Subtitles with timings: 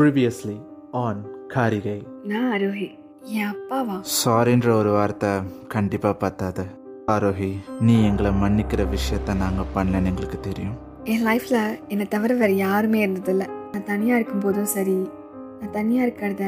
[0.00, 0.54] Previously
[0.90, 1.18] on
[1.48, 1.96] காரிகை.
[2.24, 2.86] நான் அரோஹி
[3.38, 3.96] என் அப்பாவா?
[4.18, 5.30] சாரின்ற ஒரு வார்த்தை
[5.68, 6.64] கண்டிப்பாக பத்தாது.
[7.14, 7.48] ஆரோஹி
[7.80, 10.76] நீ எங்களை மன்னிக்கிற விஷயத்த நாங்கள் பண்ணலன்னு எங்களுக்கு தெரியும்.
[11.04, 11.58] என் லைஃப்பில்
[11.88, 13.46] என்னை தவிர வேறு யாருமே இருந்ததில்ல.
[13.72, 14.96] நான் தனியாக இருக்கும்போதும் சரி
[15.60, 16.46] நான் தனியாக இருக்கிறத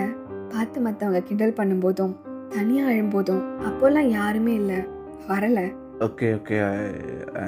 [0.55, 2.15] பார்த்து மற்றவங்க கிண்டல் பண்ணும்போதும்
[2.49, 4.81] தனியாக அழும்போதும் அப்போல்லாம் யாருமே இல்லை.
[5.29, 5.67] வரலை.
[6.01, 6.77] Okay okay I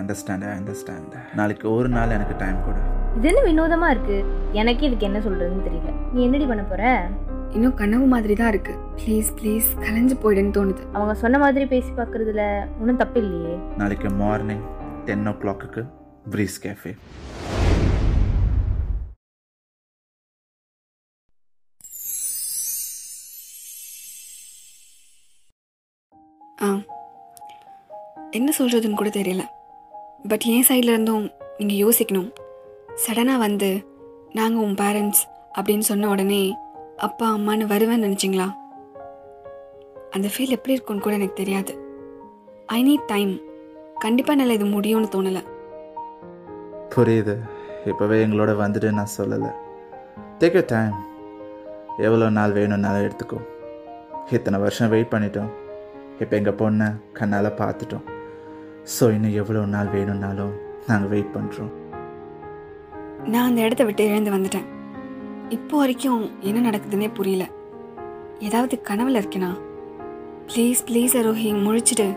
[0.00, 2.83] understand I understand நாளைக்கு ஒரு நாள் எனக்கு டைம் கொடு.
[3.16, 4.16] இது என்ன வினோதமா இருக்கு?
[4.52, 6.12] எனக்கு இதுக்கு என்ன சொல்றதுன்னு தெரியல.
[6.12, 6.82] நீ என்னடி பண்ண போற?
[7.52, 10.82] இன்னும் கனவு மாதிரி தான் இருக்குது ப்ளீஸ் ப்ளீஸ் கலைஞ்சு போயிடுன்னு தோணுது.
[10.92, 12.44] அவங்க சொன்ன மாதிரி பேசி பார்க்கறதுல
[12.80, 13.56] ஒன்றும் தப்பு இல்லையே.
[13.76, 14.64] நாளைக்கு மார்னிங்
[15.04, 15.84] டென் ஓ கிளாக்குக்கு
[16.30, 16.92] ப்ரீஸ் கேஃபே
[26.62, 26.68] ஆ.
[28.30, 29.42] என்ன சொல்கிறதுன்னு கூட தெரியல.
[30.28, 31.24] பட் என் சைடில் இருந்தும்
[31.58, 32.30] நீங்கள் யோசிக்கணும்.
[33.02, 33.68] சடனாக வந்து
[34.32, 35.22] நாங்கள் உன் பேரண்ட்ஸ்
[35.56, 36.42] அப்படின்னு சொன்ன உடனே
[37.06, 38.46] அப்பா அம்மான்னு வருவேன்னு நினச்சிங்களா?
[40.10, 41.72] அந்த ஃபீல் எப்படி இருக்கும்னு கூட எனக்கு தெரியாது.
[42.76, 43.32] ஐ நீட் டைம்
[43.98, 45.42] கண்டிப்பாக என்னால் இது முடியும்னு தோணலை.
[46.94, 47.34] புரியுது.
[47.90, 49.52] இப்போவே எங்களோட வந்துட்டு நான் சொல்லலை.
[50.38, 50.94] டேக் யூ டைம்
[52.06, 53.40] எவ்வளோ நாள் வேணும்னாலும் எடுத்துக்கோ.
[54.30, 55.52] இத்தனை வருஷம் வெயிட் பண்ணிட்டோம்.
[56.20, 58.04] இப்போ எங்கள் பொண்ணை கண்ணால் பார்த்துட்டோம்.
[58.96, 60.54] ஸோ இன்னும் எவ்வளோ நாள் வேணும்னாலும்
[60.86, 61.72] நாங்கள் வெயிட் பண்ணுறோம்
[63.28, 64.66] நான் அந்த இடத்த விட்டு எழுந்து வந்துட்டேன்.
[65.50, 67.44] இப்போ வரைக்கும் என்ன நடக்குதுன்னே புரியல.
[68.38, 69.50] ஏதாவது கனவுல இருக்கேனா?
[70.48, 72.16] Please please அரோஹி முழிச்சிடு.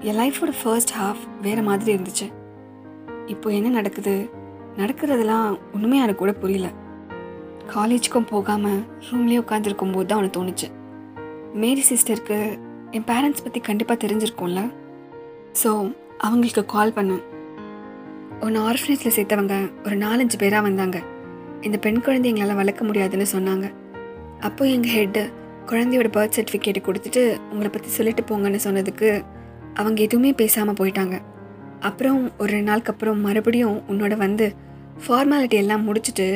[0.00, 2.32] என் லைஃபோட ஃபர்ஸ்ட் ஹாஃப் வேறு மாதிரி இருந்துச்சு.
[3.26, 4.30] இப்போ என்ன நடக்குது?
[4.76, 6.70] நடக்கிறதெல்லாம் உண்மையாக எனக்கு கூட புரியல.
[7.74, 8.80] காலேஜுக்கும் போகாமல்
[9.10, 10.68] ரூம்லேயே உட்காந்துருக்கும் போது தான் அவனுக்கு தோணுச்சு.
[11.54, 12.58] மேரி சிஸ்டருக்கு
[12.90, 14.72] என் பேரண்ட்ஸ் பற்றி கண்டிப்பாக தெரிஞ்சிருக்கும்ல.
[15.62, 17.24] ஸோ அவங்களுக்கு கால் பண்ணேன்.
[18.44, 19.56] ஒன்று ஆர்ஃபனேஜில் சேர்த்தவங்க
[19.86, 20.96] ஒரு நாலஞ்சு பேராக வந்தாங்க.
[21.66, 23.66] இந்த பெண் குழந்தை எங்களால் வளர்க்க முடியாதுன்னு சொன்னாங்க.
[24.46, 25.22] அப்போ எங்கள் ஹெட்டு
[25.70, 29.08] குழந்தையோட பர்த் சர்டிஃபிகேட் கொடுத்துட்டு உங்களை பற்றி சொல்லிட்டு போங்கன்னு சொன்னதுக்கு
[29.74, 31.16] அவங்க எதுவுமே பேசாமல் போயிட்டாங்க.
[31.88, 34.46] அப்புறம் ஒரு ரெண்டு நாளுக்கு அப்புறம் மறுபடியும் உன்னோட வந்து
[35.04, 36.28] ஃபார்மாலிட்டி எல்லாம் முடிச்சுட்டு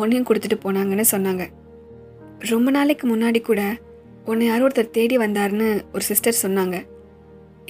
[0.00, 1.44] உன்னையும் கொடுத்துட்டு போனாங்கன்னு சொன்னாங்க.
[2.52, 3.62] ரொம்ப நாளைக்கு முன்னாடி கூட
[4.30, 6.76] உன்னை யாரோ ஒருத்தர் தேடி வந்தாருன்னு ஒரு சிஸ்டர் சொன்னாங்க.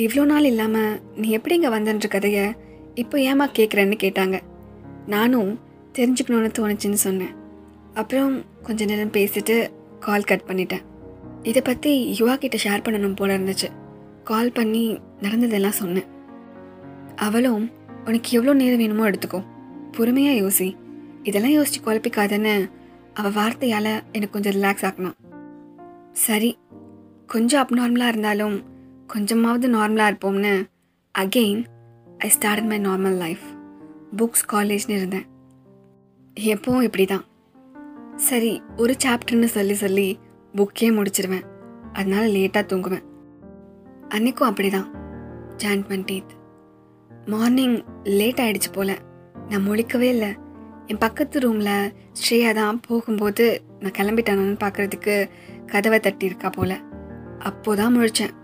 [0.04, 0.92] இவ்வளோ நாள் இல்லாமல்
[1.22, 2.44] நீ எப்படி இங்கே வந்தன்ற கதையை
[2.94, 4.41] இப்போ ஏமா கேட்குறேன்னு கேட்டாங்க.
[5.06, 5.60] நானும்
[5.93, 7.34] தெரிஞ்சுக்கணுன்னு தோணுச்சுன்னு சொன்னேன்.
[7.94, 10.81] அப்புறம் கொஞ்ச நேரம் பேசிட்டு கால் கட் பண்ணிட்டேன்.
[11.43, 13.71] இதை பற்றி யுவா கிட்ட ஷேர் பண்ணணும் போல இருந்துச்சு.
[14.25, 16.05] கால் பண்ணி நடந்ததெல்லாம் சொன்னேன்.
[17.16, 17.71] அவளும்
[18.05, 19.44] உனக்கு எவ்வளோ நேரம் வேணுமோ எடுத்துக்கோ.
[19.93, 20.75] பொறுமையாக யோசி.
[21.22, 22.71] இதெல்லாம் யோசிச்சு குழப்பிக்காதன்னு
[23.15, 25.15] அவள் வார்த்தையால் எனக்கு கொஞ்சம் ரிலாக்ஸ் ஆக்கணும்.
[26.12, 26.59] சரி.
[27.26, 28.62] கொஞ்சம் அப்நார்மலாக இருந்தாலும்
[29.06, 30.65] கொஞ்சமாவது நார்மலாக இருப்போம்னு
[31.19, 31.65] again
[32.19, 33.42] I start my normal life
[34.16, 35.26] books காலேஜ்னு இருந்தேன்.
[36.41, 37.25] எப்பவும் இப்படி தான்
[38.16, 40.19] சரி ஒரு சாப்டர்னு சொல்லி சொல்லி
[40.56, 41.44] புக்கே முடிச்சிருவேன்.
[41.92, 43.04] அதனால லேட்டாக தூங்குவேன்.
[44.08, 44.88] அன்றைக்கும் அப்படி தான்
[45.56, 46.32] ஜான் டுவெண்ட்டீத்
[47.26, 48.98] மார்னிங் லேட் ஆகிடுச்சு போல.
[49.48, 50.34] நான் முழிக்கவே இல்லை.
[50.86, 55.31] என் பக்கத்து ரூமில் ஸ்ரேயா தான் போகும்போது நான் கிளம்பிட்டானு பார்க்கறதுக்கு
[55.66, 56.81] கதவை தட்டியிருக்கா போல.
[57.38, 58.34] அப்போதான் முழிச்சேன்.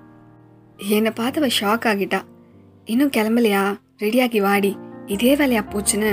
[0.76, 2.20] என்னை பார்த்து அவள் ஷாக் ஆகிட்டா.
[2.90, 3.62] இன்னும் கிளம்பலையா?
[3.98, 4.70] ரெடியாகி வாடி.
[5.06, 6.10] இதே வேலையா போச்சுன்னு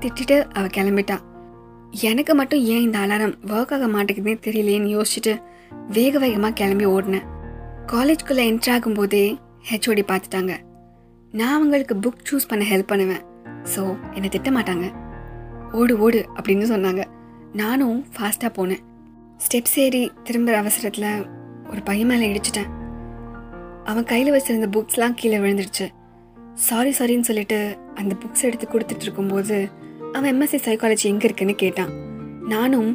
[0.00, 1.16] திட்டிட்டு அவ கிளம்பிட்டா.
[2.00, 5.32] எனக்கு மட்டும் ஏன் இந்த அலாரம் ஒர்க் ஆக மாட்டேங்குதுன்னு தெரியலையேன்னு யோசிச்சுட்டு
[5.88, 7.26] வேக வேகமாக கிளம்பி ஓடினேன்.
[7.92, 9.24] காலேஜ்குள்ளே என்ட்ரு ஆகும்போதே
[9.70, 10.54] ஹெச்ஓடி பார்த்துட்டாங்க.
[11.32, 13.22] நான் அவங்களுக்கு புக் சூஸ் பண்ண ஹெல்ப் பண்ணுவேன்.
[13.74, 13.82] ஸோ
[14.14, 14.88] என்னை திட்ட மாட்டாங்க.
[15.72, 17.04] ஓடு ஓடு அப்படின்னு சொன்னாங்க.
[17.52, 18.82] நானும் ஃபாஸ்ட்டாக போனேன்.
[19.44, 21.10] ஸ்டெப்ஸ் ஏறி திரும்புகிற அவசரத்தில்
[21.70, 22.70] ஒரு பையன் மேலே இடிச்சிட்டேன்.
[23.84, 25.86] அவன் கையில் வச்சிருந்த புக்ஸ்லாம் கீழே விழுந்துருச்சு
[26.62, 27.58] சாரி சாரின்னு சொல்லிட்டு
[28.00, 29.56] அந்த புக்ஸ் எடுத்து கொடுத்துட்டு இருக்கும்போது
[30.14, 31.92] அவன் எம்எஸ்சி சைக்காலஜி எங்கே இருக்குன்னு கேட்டான்.
[32.52, 32.90] நானும்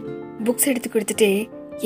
[0.46, 1.32] புக்ஸ் எடுத்து கொடுத்துட்டே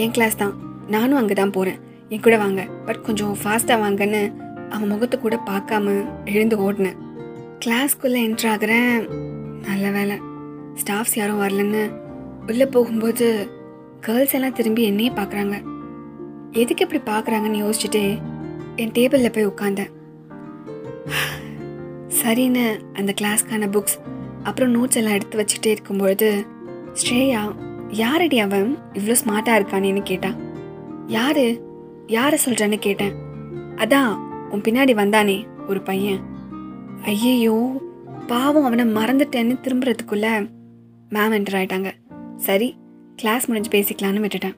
[0.02, 0.54] என் கிளாஸ் தான்.
[0.88, 1.80] நானும் அங்கே தான் போகிறேன்
[2.10, 2.62] என் கூட வாங்க.
[2.86, 4.22] பட் கொஞ்சம் ஃபாஸ்ட்டாக வாங்கன்னு
[4.74, 5.96] அவன் முகத்தை கூட பார்க்காம
[6.26, 7.00] எழுந்து ஓடினேன்.
[7.66, 8.94] கிளாஸ்க்குள்ளே என்ட்ரு ஆகிறேன்
[9.68, 10.18] நல்ல வேலை.
[10.82, 11.84] ஸ்டாஃப்ஸ் யாரும் வரலன்னு
[12.50, 13.28] உள்ளே போகும்போது
[14.08, 15.58] கேர்ள்ஸ் எல்லாம் திரும்பி என்னையே பார்க்குறாங்க.
[16.62, 18.06] எதுக்கு இப்படி பார்க்குறாங்கன்னு யோசிச்சுட்டு
[18.82, 19.92] என் டேபிளில் போய் உட்காந்தேன்
[22.24, 23.98] சரின்னு அந்த கிளாஸ்க்கான புக்ஸ்
[24.44, 26.46] அப்புறம் நோட்ஸ் எல்லாம் எடுத்து வச்சுட்டே இருக்கும்பொழுது
[26.94, 27.56] ஸ்ரேயா
[27.90, 28.78] யாரடி அவன்?
[28.94, 30.38] இவ்வளோ ஸ்மார்ட்டாக இருக்கானேன்னு கேட்டான்
[31.08, 31.62] யாரு?
[32.08, 33.14] யாரை சொல்கிறேன்னு கேட்டேன்.
[33.76, 34.12] அதான்
[34.50, 36.22] உன் பின்னாடி வந்தானே ஒரு பையன்.
[37.06, 37.82] ஐயையோ
[38.28, 40.50] பாவம் அவனை மறந்துட்டேன்னு திரும்புறதுக்குள்ள
[41.10, 41.92] மேம் என்டர் ஆயிட்டாங்க.
[42.38, 42.78] சரி
[43.16, 44.56] கிளாஸ் முடிஞ்சு பேசிக்கலான்னு விட்டுட்டேன்.